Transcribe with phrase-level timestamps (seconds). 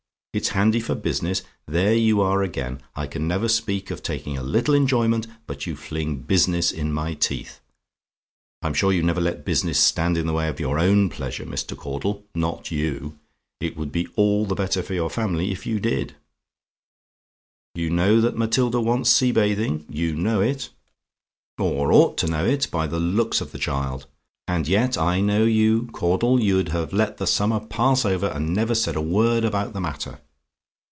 [0.33, 1.43] "IT'S HANDY FOR BUSINESS?
[1.67, 2.79] "There you are again!
[2.95, 7.15] I can never speak of taking a little enjoyment, but you fling business in my
[7.15, 7.59] teeth.
[8.61, 11.75] I'm sure you never let business stand in the way of your own pleasure, Mr.
[11.75, 13.19] Caudle not you.
[13.59, 16.15] It would be all the better for your family if you did.
[17.75, 20.69] "You know that Matilda wants sea bathing; you know it,
[21.57, 24.07] or ought to know it, by the looks of the child;
[24.47, 28.75] and yet I know you, Caudle you'd have let the summer pass over, and never
[28.75, 30.19] said a word about the matter.